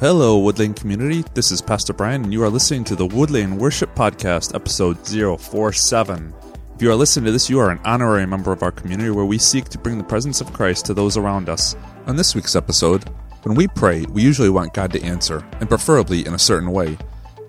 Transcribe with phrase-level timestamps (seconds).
[0.00, 1.26] Hello, Woodlane community.
[1.34, 6.32] This is Pastor Brian, and you are listening to the Woodlane Worship Podcast, episode 047.
[6.74, 9.26] If you are listening to this, you are an honorary member of our community where
[9.26, 11.76] we seek to bring the presence of Christ to those around us.
[12.06, 13.10] On this week's episode,
[13.42, 16.96] when we pray, we usually want God to answer, and preferably in a certain way.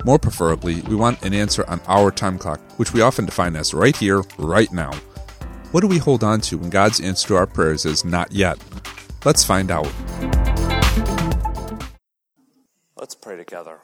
[0.04, 3.73] More preferably, we want an answer on our time clock, which we often define as
[3.73, 4.91] right here, right now.
[5.71, 8.61] What do we hold on to when God's answer to our prayers is not yet?
[9.23, 9.90] Let's find out.
[13.02, 13.80] Let's pray together.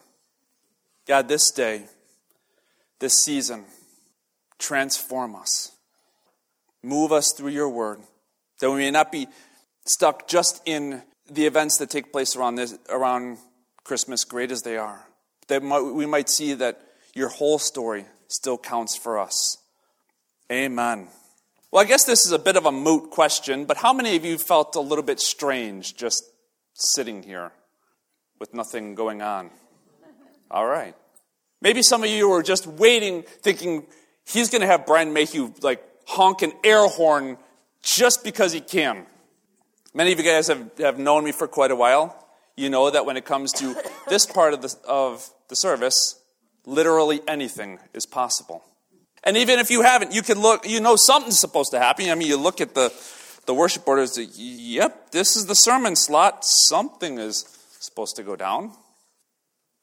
[1.08, 1.86] God, this day,
[3.00, 3.66] this season,
[4.60, 5.72] transform us.
[6.84, 8.00] Move us through your word,
[8.60, 9.28] that we may not be
[9.88, 13.40] stuck just in the events that take place around, this, around
[13.84, 15.08] Christmas, great as they are.
[15.48, 16.80] That we might see that
[17.16, 19.58] your whole story still counts for us.
[20.52, 21.08] Amen.
[21.72, 24.24] Well, I guess this is a bit of a moot question, but how many of
[24.24, 26.24] you felt a little bit strange just
[26.76, 27.52] sitting here?
[28.40, 29.50] With nothing going on.
[30.50, 30.96] All right.
[31.62, 33.86] Maybe some of you were just waiting, thinking
[34.26, 37.38] he's going to have Brian Mayhew like honk an air horn
[37.82, 39.06] just because he can.
[39.94, 42.24] Many of you guys have, have known me for quite a while.
[42.56, 43.76] You know that when it comes to
[44.08, 46.20] this part of the, of the service,
[46.66, 48.64] literally anything is possible.
[49.24, 52.10] And even if you haven't, you can look, you know something's supposed to happen.
[52.10, 52.94] I mean, you look at the,
[53.46, 56.46] the worship orders, yep, this is the sermon slot.
[56.46, 57.57] Something is
[57.88, 58.72] supposed to go down?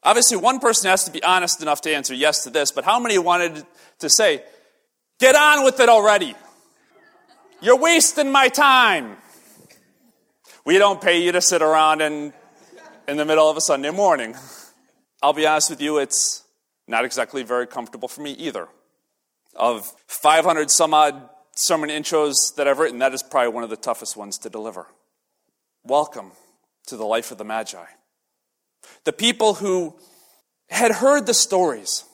[0.03, 2.99] Obviously, one person has to be honest enough to answer yes to this, but how
[2.99, 3.65] many wanted
[3.99, 4.43] to say,
[5.19, 6.35] Get on with it already?
[7.61, 9.15] You're wasting my time.
[10.65, 12.33] We don't pay you to sit around in,
[13.07, 14.35] in the middle of a Sunday morning.
[15.23, 16.43] I'll be honest with you, it's
[16.87, 18.67] not exactly very comfortable for me either.
[19.55, 23.77] Of 500 some odd sermon intros that I've written, that is probably one of the
[23.77, 24.87] toughest ones to deliver.
[25.85, 26.33] Welcome
[26.85, 27.85] to the life of the Magi.
[29.03, 29.95] The people who
[30.69, 32.05] had heard the stories,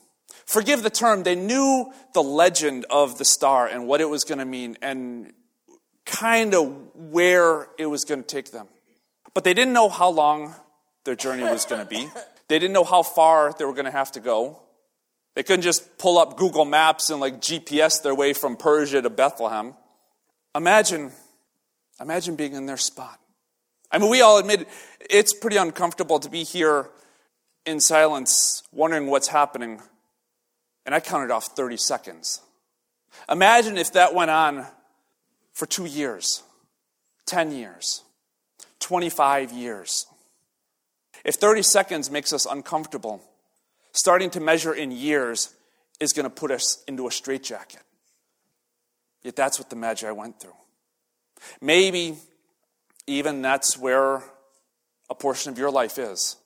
[0.46, 4.40] forgive the term, they knew the legend of the star and what it was going
[4.40, 5.34] to mean and
[6.06, 8.68] kind of where it was going to take them.
[9.34, 10.56] But they didn't know how long
[11.06, 12.10] their journey was going to be.
[12.48, 14.62] They didn't know how far they were going to have to go.
[15.36, 19.10] They couldn't just pull up Google Maps and like GPS their way from Persia to
[19.10, 19.74] Bethlehem.
[20.54, 21.12] Imagine,
[22.02, 23.21] imagine being in their spot.
[23.92, 24.68] I mean, we all admit
[25.00, 26.90] it's pretty uncomfortable to be here
[27.66, 29.82] in silence, wondering what's happening.
[30.86, 32.42] And I counted off 30 seconds.
[33.30, 34.66] Imagine if that went on
[35.54, 36.44] for two years,
[37.26, 38.04] 10 years,
[38.80, 40.08] 25 years.
[41.24, 43.22] If 30 seconds makes us uncomfortable,
[43.92, 45.54] starting to measure in years
[46.00, 47.82] is going to put us into a straitjacket.
[49.22, 50.56] Yet that's what the Magi went through.
[51.62, 52.16] Maybe
[53.12, 54.24] even that's where
[55.10, 56.38] a portion of your life is.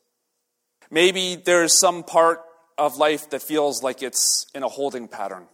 [0.89, 2.41] Maybe there's some part
[2.77, 5.47] of life that feels like it's in a holding pattern,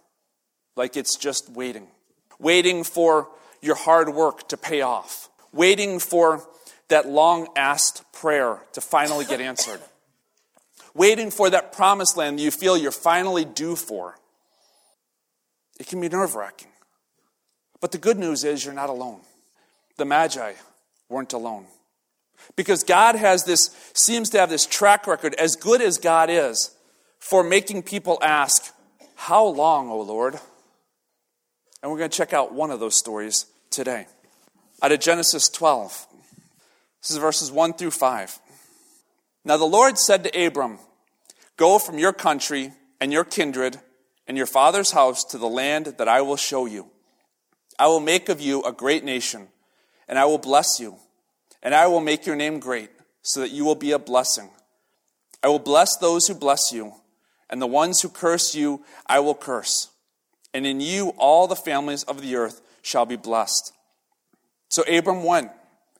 [0.75, 1.87] like it's just waiting,
[2.39, 3.29] waiting for
[3.61, 6.47] your hard work to pay off, waiting for
[6.89, 9.79] that long asked prayer to finally get answered,
[10.93, 14.17] waiting for that promised land you feel you're finally due for.
[15.79, 16.67] It can be nerve wracking.
[17.79, 19.21] But the good news is you're not alone.
[19.97, 20.53] The Magi
[21.11, 21.65] weren't alone.
[22.55, 26.75] Because God has this, seems to have this track record, as good as God is,
[27.19, 28.73] for making people ask,
[29.15, 30.39] How long, O Lord?
[31.83, 34.07] And we're going to check out one of those stories today.
[34.81, 36.07] Out of Genesis 12.
[37.01, 38.39] This is verses 1 through 5.
[39.43, 40.79] Now the Lord said to Abram,
[41.57, 43.79] Go from your country and your kindred
[44.27, 46.87] and your father's house to the land that I will show you.
[47.79, 49.47] I will make of you a great nation
[50.11, 50.97] and I will bless you,
[51.63, 52.89] and I will make your name great,
[53.21, 54.49] so that you will be a blessing.
[55.41, 56.95] I will bless those who bless you,
[57.49, 59.89] and the ones who curse you I will curse.
[60.53, 63.71] And in you all the families of the earth shall be blessed.
[64.67, 65.51] So Abram went,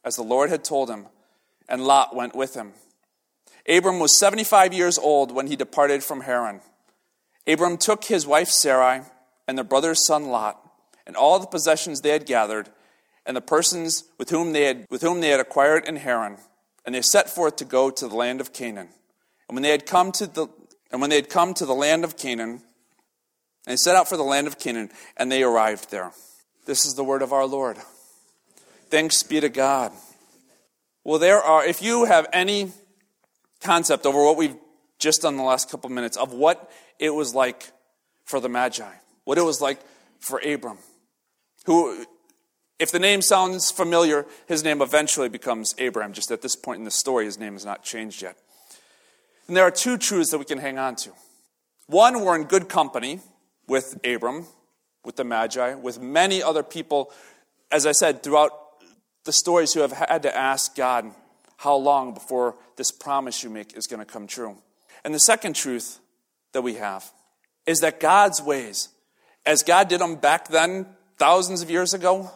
[0.04, 1.06] as the Lord had told him,
[1.70, 2.74] and Lot went with him.
[3.66, 6.60] Abram was 75 years old when he departed from Haran.
[7.48, 9.04] Abram took his wife Sarai
[9.48, 10.60] and their brother's son Lot,
[11.08, 12.70] and all the possessions they had gathered,
[13.26, 16.38] and the persons with whom they had, with whom they had acquired in Haran,
[16.86, 18.90] and they set forth to go to the land of Canaan.
[19.48, 20.48] And when they had come to the
[20.92, 22.62] and when they had come to the land of Canaan,
[23.66, 26.12] they set out for the land of Canaan, and they arrived there.
[26.66, 27.78] This is the word of our Lord.
[28.90, 29.94] Thanks be to God.
[31.04, 32.72] Well, there are, if you have any
[33.62, 34.58] concept over what we've
[35.00, 36.70] just done the last couple of minutes of what
[37.00, 37.72] it was like
[38.26, 38.92] for the Magi,
[39.24, 39.80] what it was like
[40.20, 40.78] for Abram,
[41.66, 42.06] who
[42.82, 46.14] if the name sounds familiar, his name eventually becomes Abraham.
[46.14, 48.36] Just at this point in the story, his name has not changed yet.
[49.48, 51.12] And there are two truths that we can hang on to.
[51.86, 53.20] One, we're in good company
[53.68, 54.48] with Abram,
[55.06, 57.12] with the Magi, with many other people,
[57.70, 58.52] as I said, throughout
[59.26, 61.12] the stories who have had to ask God
[61.58, 64.58] how long before this promise you make is going to come true.
[65.06, 66.00] And the second truth
[66.54, 67.12] that we have
[67.68, 68.90] is that God's ways,
[69.46, 70.88] as God did them back then,
[71.18, 72.32] thousands of years ago,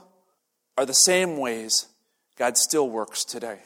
[0.77, 1.87] are the same ways
[2.37, 3.59] God still works today.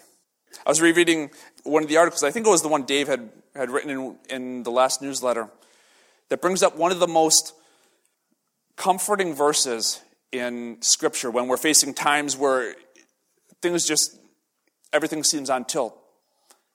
[0.65, 1.31] I was rereading
[1.63, 4.17] one of the articles, I think it was the one Dave had, had written in,
[4.29, 5.49] in the last newsletter,
[6.29, 7.53] that brings up one of the most
[8.75, 10.01] comforting verses
[10.31, 12.75] in Scripture when we're facing times where
[13.61, 14.17] things just,
[14.93, 15.95] everything seems on tilt.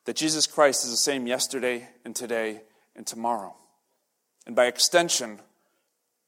[0.04, 2.60] That Jesus Christ is the same yesterday and today
[2.94, 3.54] and tomorrow.
[4.46, 5.40] And by extension,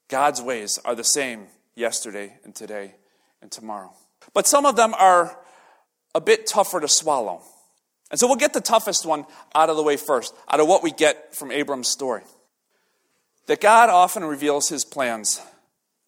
[0.07, 2.95] God's ways are the same yesterday and today
[3.41, 3.93] and tomorrow.
[4.33, 5.37] But some of them are
[6.15, 7.41] a bit tougher to swallow.
[8.09, 10.83] And so we'll get the toughest one out of the way first, out of what
[10.83, 12.23] we get from Abram's story.
[13.47, 15.41] That God often reveals his plans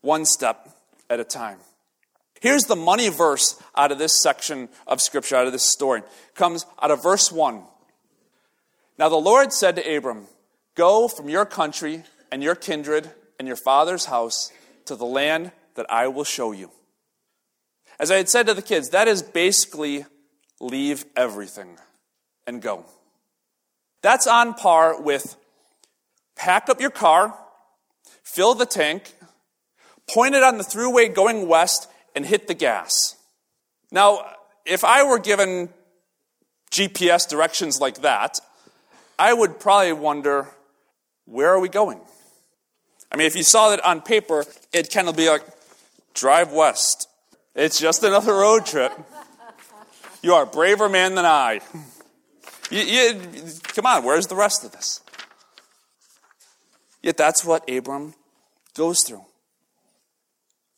[0.02, 0.70] one step
[1.10, 1.58] at a time.
[2.42, 6.00] Here's the money verse out of this section of Scripture, out of this story.
[6.00, 7.64] It comes out of verse 1.
[8.98, 10.26] Now the Lord said to Abram,
[10.76, 14.52] Go from your country and your kindred and your father's house
[14.86, 16.72] to the land that I will show you.
[18.00, 20.06] As I had said to the kids, that is basically
[20.62, 21.78] leave everything
[22.48, 22.86] and go.
[24.02, 25.36] That's on par with
[26.38, 27.38] pack up your car,
[28.24, 29.14] fill the tank,
[30.08, 33.18] point it on the throughway going west, and hit the gas.
[33.92, 34.26] Now,
[34.66, 35.70] if I were given
[36.72, 38.40] GPS directions like that,
[39.18, 40.48] I would probably wonder,
[41.26, 42.00] where are we going?
[43.12, 45.44] I mean, if you saw it on paper, it'd kind of be like,
[46.14, 47.09] drive west.
[47.60, 48.94] It's just another road trip.
[50.22, 51.60] You are a braver man than I.
[52.72, 53.22] You, you,
[53.64, 55.02] come on, where's the rest of this?
[57.04, 58.14] Yet that's what Abram
[58.76, 59.26] goes through.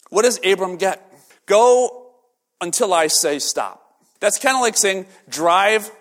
[0.10, 1.06] What does Abram get?
[1.46, 2.14] Go
[2.60, 3.84] until I say stop.
[4.20, 5.92] That's kind of like saying drive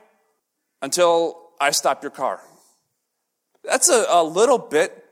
[0.81, 2.41] until I stop your car.
[3.65, 5.05] That's a, a little bit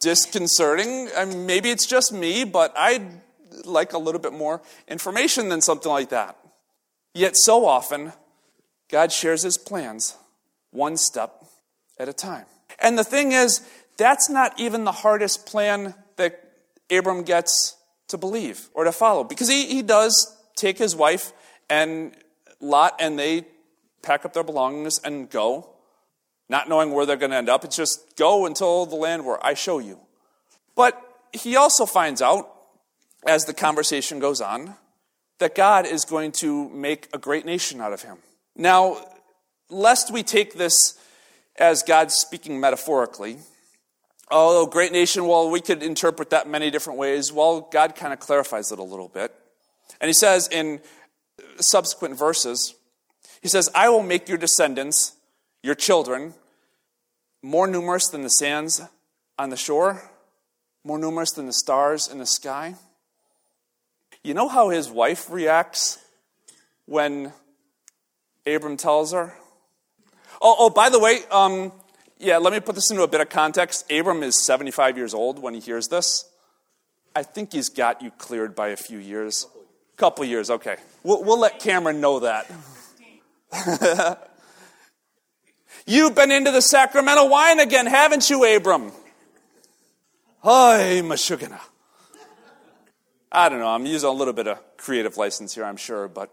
[0.00, 1.08] disconcerting.
[1.16, 3.02] I mean, maybe it's just me, but I'd
[3.66, 6.36] like a little bit more information than something like that.
[7.14, 8.12] Yet, so often,
[8.90, 10.16] God shares his plans
[10.70, 11.44] one step
[11.98, 12.46] at a time.
[12.78, 13.66] And the thing is,
[13.96, 16.42] that's not even the hardest plan that
[16.90, 17.76] Abram gets
[18.08, 21.32] to believe or to follow because he, he does take his wife
[21.68, 22.12] and
[22.60, 23.46] Lot and they
[24.02, 25.68] pack up their belongings and go,
[26.48, 27.64] not knowing where they're going to end up.
[27.64, 29.98] It's just go until the land where I show you.
[30.74, 31.00] But
[31.32, 32.48] he also finds out,
[33.26, 34.74] as the conversation goes on,
[35.38, 38.18] that God is going to make a great nation out of him.
[38.54, 39.04] Now,
[39.68, 40.98] lest we take this
[41.58, 43.38] as God speaking metaphorically,
[44.30, 47.32] although great nation, well, we could interpret that many different ways.
[47.32, 49.34] Well, God kind of clarifies it a little bit.
[50.00, 50.80] And he says in
[51.58, 52.74] subsequent verses,
[53.42, 55.14] he says, I will make your descendants,
[55.62, 56.34] your children,
[57.42, 58.80] more numerous than the sands
[59.38, 60.10] on the shore,
[60.84, 62.74] more numerous than the stars in the sky.
[64.26, 66.04] You know how his wife reacts
[66.86, 67.32] when
[68.44, 69.32] Abram tells her?
[70.42, 71.70] Oh, oh by the way, um,
[72.18, 73.88] yeah, let me put this into a bit of context.
[73.88, 76.28] Abram is 75 years old when he hears this.
[77.14, 79.46] I think he's got you cleared by a few years.
[79.96, 80.78] Couple years, okay.
[81.04, 82.50] We'll, we'll let Cameron know that.
[85.86, 88.90] You've been into the sacramental wine again, haven't you, Abram?
[90.42, 91.60] Hi, Mashugana.
[93.30, 96.30] I don't know, I'm using a little bit of creative license here, I'm sure, but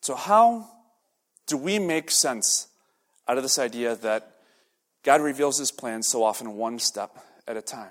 [0.00, 0.68] so how
[1.46, 2.68] do we make sense
[3.28, 4.36] out of this idea that
[5.02, 7.90] God reveals his plan so often one step at a time?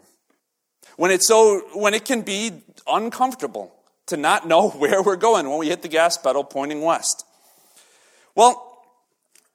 [0.97, 3.73] When it's so when it can be uncomfortable
[4.07, 7.25] to not know where we're going when we hit the gas pedal pointing west.
[8.35, 8.67] Well,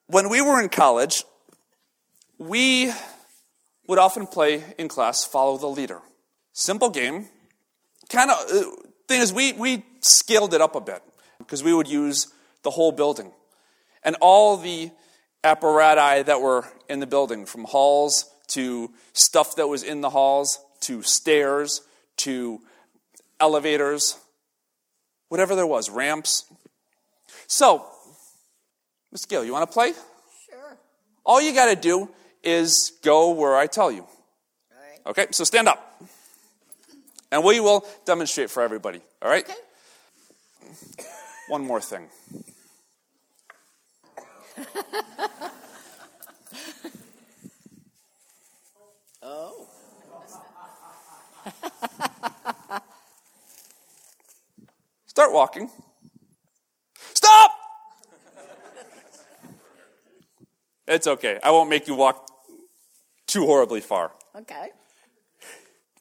[0.06, 1.24] when we were in college,
[2.38, 2.92] we
[3.86, 6.00] would often play in class follow the leader.
[6.52, 7.28] Simple game.
[8.08, 8.70] Kind of, uh,
[9.08, 11.02] thing is, we, we scaled it up a bit
[11.38, 12.28] because we would use
[12.62, 13.32] the whole building
[14.02, 14.90] and all the
[15.44, 20.60] apparatus that were in the building, from halls to stuff that was in the halls
[20.80, 21.80] to stairs
[22.16, 22.60] to
[23.40, 24.18] elevators,
[25.28, 26.44] whatever there was, ramps.
[27.46, 27.86] So,
[29.12, 29.92] Miss Gill, you want to play?
[30.48, 30.76] Sure.
[31.24, 32.08] All you got to do
[32.42, 34.02] is go where I tell you.
[34.02, 35.00] All right.
[35.06, 35.85] Okay, so stand up.
[37.30, 39.44] And we will demonstrate for everybody, all right?
[39.44, 39.54] Okay.
[41.48, 42.08] One more thing.
[49.22, 49.66] oh.
[55.06, 55.70] Start walking.
[57.14, 57.50] Stop!
[60.86, 61.38] it's okay.
[61.42, 62.28] I won't make you walk
[63.26, 64.12] too horribly far.
[64.36, 64.68] Okay.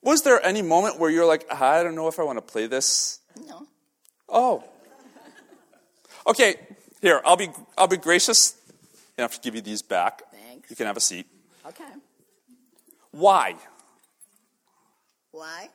[0.05, 2.67] Was there any moment where you're like, I don't know if I want to play
[2.67, 3.21] this?
[3.47, 3.65] No.
[4.29, 4.63] Oh.
[6.27, 6.55] Okay,
[7.01, 8.55] here, I'll be I'll be gracious
[9.17, 10.21] enough to give you these back.
[10.31, 10.69] Thanks.
[10.69, 11.25] You can have a seat.
[11.65, 11.83] Okay.
[13.11, 13.55] Why?
[15.31, 15.69] Why?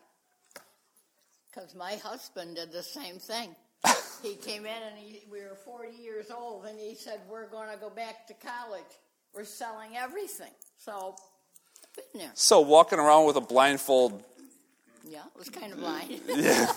[1.50, 3.56] Because my husband did the same thing.
[4.22, 7.68] he came in and he, we were 40 years old, and he said, We're going
[7.72, 8.92] to go back to college.
[9.34, 10.52] We're selling everything.
[10.78, 11.16] So,
[11.94, 12.30] been there.
[12.34, 14.22] So walking around with a blindfold,
[15.08, 16.20] Yeah, it was kind of blind.
[16.28, 16.72] yeah.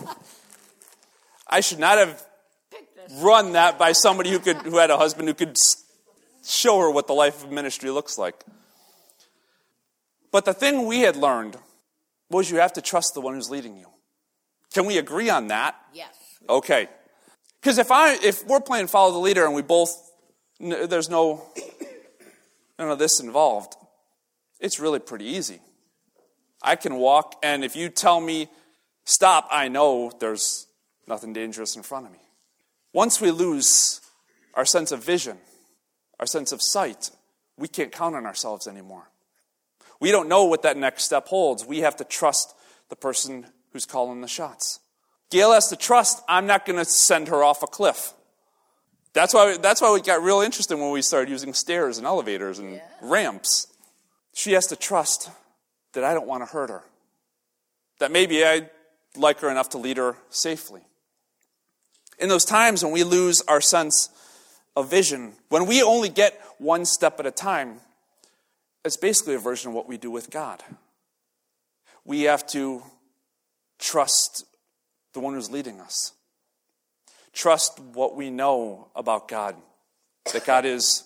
[1.47, 2.23] I should not have
[3.21, 5.57] run that by somebody who could who had a husband who could
[6.45, 8.43] show her what the life of ministry looks like.
[10.31, 11.57] But the thing we had learned
[12.29, 13.85] was you have to trust the one who's leading you.
[14.73, 15.75] Can we agree on that?
[15.93, 16.15] Yes.
[16.49, 16.87] Okay.
[17.61, 20.11] Because if I if we're playing follow the leader and we both
[20.59, 21.45] there's no
[22.79, 23.75] none of this involved,
[24.63, 25.59] it's really pretty easy.
[26.63, 28.47] I can walk, and if you tell me
[29.03, 30.67] stop, I know there's
[31.05, 32.19] nothing dangerous in front of me.
[32.93, 33.99] Once we lose
[34.53, 35.37] our sense of vision,
[36.19, 37.11] our sense of sight,
[37.57, 39.09] we can't count on ourselves anymore.
[39.99, 41.65] We don't know what that next step holds.
[41.65, 42.55] We have to trust
[42.89, 44.79] the person who's calling the shots.
[45.29, 48.13] Gail has to trust I'm not going to send her off a cliff.
[49.13, 52.59] That's why, that's why we got real interested when we started using stairs and elevators
[52.59, 52.81] and Yeah.
[53.01, 53.67] ramps.
[54.33, 55.29] She has to trust
[55.93, 56.83] that I don't want to hurt her.
[57.99, 58.69] That maybe I
[59.15, 60.81] like her enough to lead her safely.
[62.19, 64.09] In those times when we lose our sense
[64.75, 67.79] of vision, when we only get one step at a time,
[68.83, 70.61] it's basically a version of what we do with God.
[72.05, 72.83] We have to
[73.79, 74.45] trust
[75.13, 76.11] the one who's leading us.
[77.33, 79.55] Trust what we know about God,
[80.33, 81.03] that God is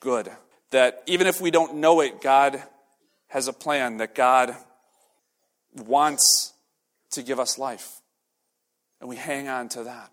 [0.00, 0.30] good,
[0.72, 2.62] that even if we don't know it, God
[3.28, 4.54] has a plan, that God
[5.86, 6.52] wants
[7.12, 8.00] to give us life.
[9.00, 10.10] And we hang on to that.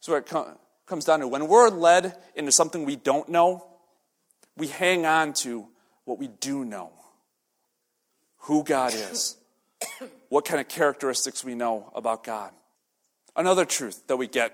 [0.00, 3.66] So it co- comes down to when we're led into something we don't know,
[4.56, 5.66] we hang on to
[6.04, 6.90] what we do know
[8.44, 9.36] who God is,
[10.28, 12.50] what kind of characteristics we know about God.
[13.36, 14.52] Another truth that we get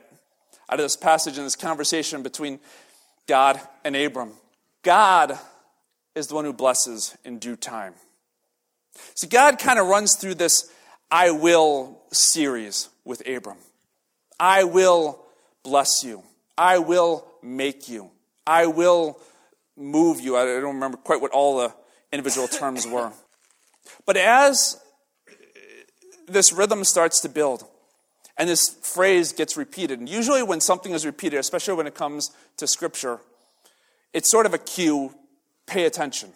[0.69, 2.61] out of this passage and this conversation between
[3.27, 4.33] God and Abram
[4.87, 5.37] God
[6.15, 7.95] is the one who blesses in due time.
[9.17, 10.71] See, God kind of runs through this
[11.11, 13.57] I will series with Abram.
[14.39, 15.25] I will
[15.65, 16.23] bless you.
[16.57, 18.13] I will make you.
[18.47, 19.19] I will
[19.77, 20.37] move you.
[20.37, 21.75] I don't remember quite what all the
[22.13, 23.11] individual terms were.
[24.07, 24.81] But as
[26.29, 27.65] this rhythm starts to build,
[28.39, 32.31] and this phrase gets repeated, and usually when something is repeated, especially when it comes
[32.59, 33.19] to Scripture,
[34.17, 35.15] it's sort of a cue
[35.67, 36.33] pay attention.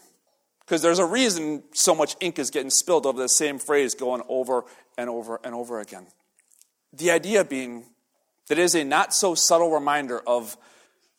[0.61, 4.21] Because there's a reason so much ink is getting spilled over the same phrase going
[4.29, 4.65] over
[4.99, 6.07] and over and over again.
[6.93, 7.87] The idea being
[8.49, 10.59] that it is a not so subtle reminder of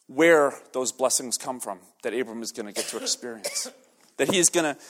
[0.06, 3.72] where those blessings come from that Abram is going to get to experience.
[4.18, 4.82] that he's going to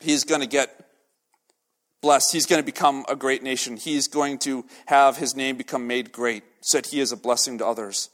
[0.00, 0.90] he's going to get
[2.00, 2.32] blessed.
[2.32, 3.76] He's going to become a great nation.
[3.76, 7.58] He's going to have his name become made great so that he is a blessing
[7.58, 8.10] to others.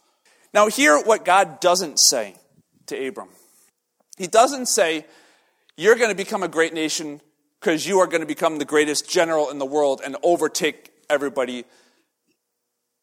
[0.52, 2.34] Now, hear what God doesn't say
[2.88, 3.28] to Abram.
[4.16, 5.06] He doesn't say,
[5.76, 7.20] You're going to become a great nation
[7.60, 11.64] because you are going to become the greatest general in the world and overtake everybody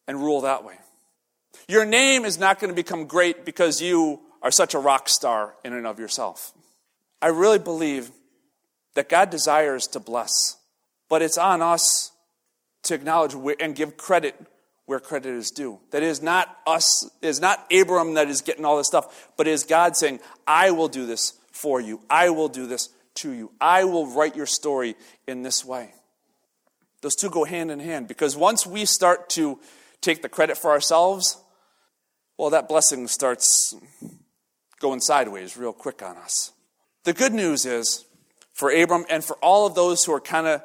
[0.06, 0.74] and rule that way.
[1.68, 5.54] Your name is not going to become great because you are such a rock star
[5.64, 6.52] in and of yourself.
[7.20, 8.10] I really believe
[8.94, 10.30] that God desires to bless,
[11.08, 12.12] but it's on us
[12.84, 14.36] to acknowledge and give credit
[14.86, 15.80] where credit is due.
[15.90, 19.64] That is not us, is not Abram that is getting all this stuff, but is
[19.64, 22.00] God saying, I will do this for you.
[22.08, 23.50] I will do this to you.
[23.60, 24.94] I will write your story
[25.26, 25.92] in this way.
[27.02, 29.58] Those two go hand in hand because once we start to
[30.00, 31.36] take the credit for ourselves,
[32.38, 33.74] well, that blessing starts
[34.80, 36.52] going sideways real quick on us.
[37.04, 38.04] The good news is
[38.52, 40.62] for Abram and for all of those who are kind of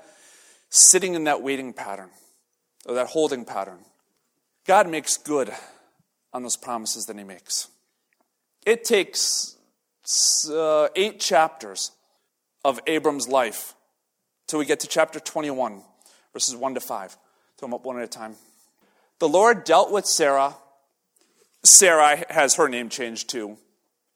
[0.69, 2.09] sitting in that waiting pattern
[2.85, 3.79] or that holding pattern,
[4.65, 5.51] God makes good
[6.33, 7.67] on those promises that He makes.
[8.65, 9.55] It takes
[10.49, 11.91] uh, eight chapters
[12.63, 13.75] of Abram's life
[14.47, 15.81] till we get to chapter 21,
[16.33, 17.17] verses 1 to 5.
[17.57, 18.35] Throw them up one at a time.
[19.19, 20.55] The Lord dealt with Sarah.
[21.63, 23.57] Sarah has her name changed too,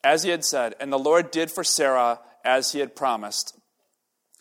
[0.04, 3.58] as he had said, and the Lord did for Sarah as he had promised.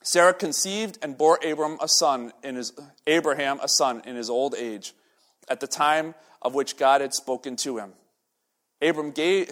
[0.03, 2.73] Sarah conceived and bore Abram a son in his
[3.07, 4.95] Abraham a son in his old age,
[5.49, 7.93] at the time of which God had spoken to him.
[8.83, 9.51] Abram gave,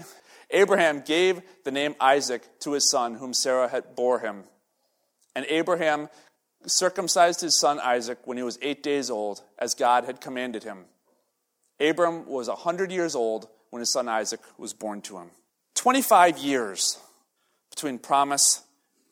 [0.50, 4.44] Abraham gave the name Isaac to his son, whom Sarah had bore him.
[5.34, 6.08] And Abraham
[6.66, 10.84] circumcised his son Isaac when he was eight days old, as God had commanded him.
[11.80, 15.30] Abram was a hundred years old when his son Isaac was born to him.
[15.74, 16.98] 25 years
[17.70, 18.62] between promise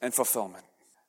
[0.01, 0.65] and fulfillment.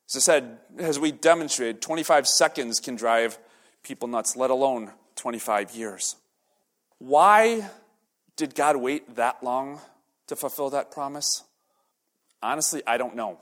[0.10, 3.38] As I said, as we demonstrated, 25 seconds can drive
[3.84, 6.16] people nuts, let alone 25 years.
[6.98, 7.70] Why
[8.38, 9.80] did God wait that long
[10.26, 11.44] to fulfill that promise?
[12.42, 13.38] Honestly, I don't know.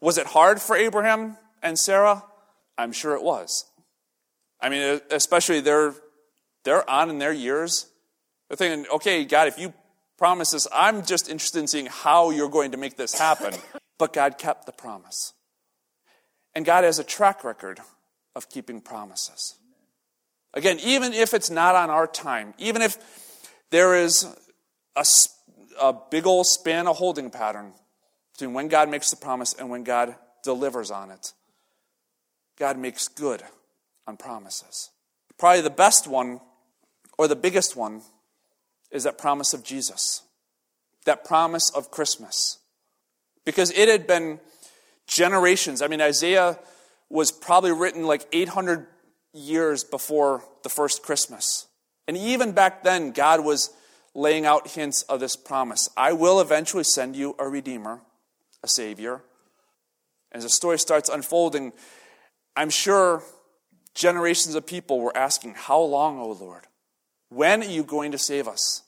[0.00, 2.24] Was it hard for Abraham and Sarah?
[2.78, 3.66] I'm sure it was.
[4.62, 5.94] I mean, especially they're,
[6.64, 7.90] they're on in their years.
[8.48, 9.74] They're thinking, okay, God, if you
[10.16, 13.54] promise this, I'm just interested in seeing how you're going to make this happen.
[13.98, 15.32] But God kept the promise.
[16.56, 17.78] And God has a track record
[18.34, 19.54] of keeping promises.
[20.54, 22.98] Again, even if it's not on our time, even if
[23.70, 24.26] there is
[24.96, 25.04] a,
[25.80, 27.72] a big old span of holding pattern
[28.32, 31.32] between when God makes the promise and when God delivers on it,
[32.58, 33.42] God makes good
[34.06, 34.90] on promises.
[35.38, 36.40] Probably the best one,
[37.18, 38.02] or the biggest one,
[38.90, 40.22] is that promise of Jesus,
[41.06, 42.58] that promise of Christmas.
[43.44, 44.38] Because it had been
[45.06, 45.82] generations.
[45.82, 46.58] I mean, Isaiah
[47.08, 48.86] was probably written like 800
[49.32, 51.66] years before the first Christmas.
[52.06, 53.70] And even back then, God was
[54.14, 58.00] laying out hints of this promise I will eventually send you a Redeemer,
[58.62, 59.22] a Savior.
[60.32, 61.72] As the story starts unfolding,
[62.56, 63.22] I'm sure
[63.94, 66.66] generations of people were asking, How long, O Lord?
[67.28, 68.82] When are you going to save us?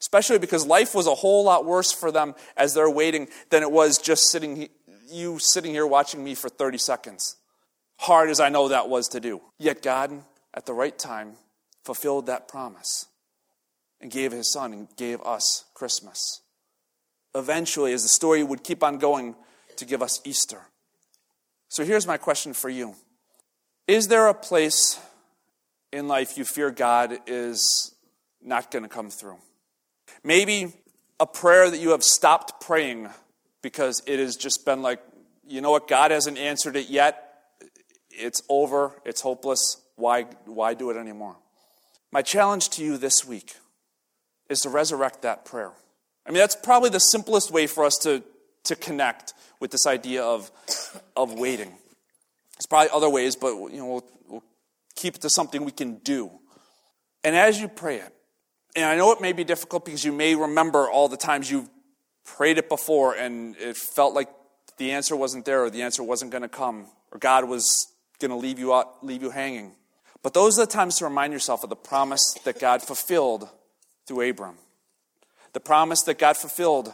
[0.00, 3.70] Especially because life was a whole lot worse for them as they're waiting than it
[3.70, 4.68] was just sitting
[5.08, 7.36] you sitting here watching me for 30 seconds
[7.98, 9.40] hard as I know that was to do.
[9.58, 10.12] Yet God,
[10.52, 11.36] at the right time,
[11.84, 13.06] fulfilled that promise
[14.00, 16.40] and gave his son and gave us Christmas.
[17.34, 19.34] Eventually, as the story would keep on going,
[19.76, 20.60] to give us Easter.
[21.68, 22.94] So here's my question for you
[23.88, 24.98] Is there a place
[25.92, 27.94] in life you fear God is
[28.42, 29.38] not going to come through?
[30.22, 30.72] Maybe
[31.20, 33.08] a prayer that you have stopped praying
[33.62, 35.00] because it has just been like,
[35.46, 37.33] you know what, God hasn't answered it yet
[38.16, 39.82] it's over, it's hopeless.
[39.96, 41.36] Why, why do it anymore?
[42.10, 43.56] My challenge to you this week
[44.48, 45.72] is to resurrect that prayer.
[46.26, 48.22] I mean, that's probably the simplest way for us to,
[48.64, 50.50] to connect with this idea of,
[51.16, 51.70] of waiting.
[52.56, 54.44] There's probably other ways, but you know, we'll, we'll
[54.94, 56.30] keep it to something we can do.
[57.22, 58.12] And as you pray it,
[58.76, 61.68] and I know it may be difficult because you may remember all the times you've
[62.24, 64.28] prayed it before and it felt like
[64.78, 68.30] the answer wasn't there or the answer wasn't going to come or God was going
[68.30, 69.72] to leave you out, leave you hanging.
[70.22, 73.48] But those are the times to remind yourself of the promise that God fulfilled
[74.06, 74.56] through Abram.
[75.52, 76.92] The promise that God fulfilled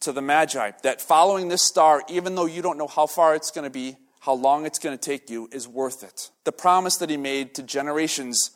[0.00, 3.50] to the Magi that following this star, even though you don't know how far it's
[3.50, 6.30] going to be, how long it's going to take you, is worth it.
[6.44, 8.50] The promise that he made to generations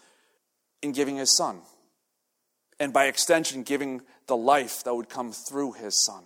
[0.83, 1.61] in giving his son.
[2.79, 6.25] And by extension, giving the life that would come through his son.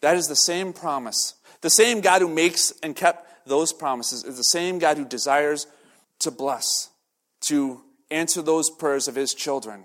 [0.00, 1.34] That is the same promise.
[1.60, 5.66] The same God who makes and kept those promises is the same God who desires
[6.20, 6.90] to bless,
[7.42, 9.84] to answer those prayers of his children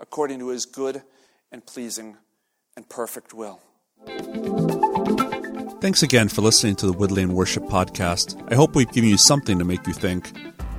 [0.00, 1.02] according to his good
[1.50, 2.16] and pleasing
[2.76, 3.60] and perfect will.
[5.80, 8.50] Thanks again for listening to the Woodlane Worship Podcast.
[8.50, 10.32] I hope we've given you something to make you think.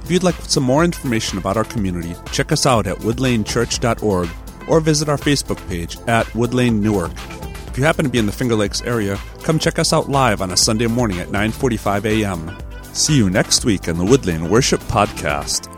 [0.03, 4.29] If you'd like some more information about our community, check us out at woodlanechurch.org
[4.67, 7.11] or visit our Facebook page at Woodlane Newark.
[7.77, 10.41] If you happen to be in the Finger Lakes area, come check us out live
[10.41, 12.57] on a Sunday morning at 9:45 a.m.
[12.95, 15.76] See you next week on the Woodlane Worship Podcast.